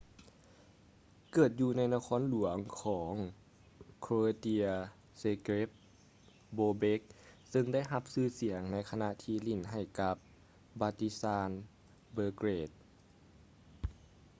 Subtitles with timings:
[1.33, 3.11] ເກີດຢູ່ໃນນະຄອນຫຼວງຂອງ
[4.05, 4.73] croatia
[5.21, 5.69] zagreb
[6.57, 7.01] bobek
[7.49, 10.15] ເຊິ່ງໄດ້ຮັບຊື່ສຽງໃນຂະນະທີ່ຫຼິ້ນໃຫ້ກັບ
[10.79, 11.49] partizan
[12.15, 12.75] belgrade